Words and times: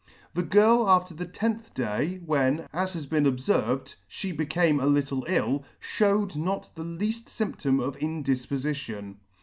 The 0.33 0.41
girl 0.41 0.89
after 0.89 1.13
the 1.13 1.27
tenth 1.27 1.75
day, 1.75 2.15
when, 2.25 2.67
as 2.73 2.93
has 2.93 3.05
been 3.05 3.25
obferved, 3.27 3.93
fhe 4.09 4.35
became 4.35 4.79
a 4.79 4.87
little 4.87 5.23
ill, 5.29 5.63
(hewed 5.99 6.35
not 6.35 6.73
the 6.73 6.83
lead; 6.83 7.27
fymptom 7.27 7.79
of 7.79 7.95
indifpofition. 7.99 9.17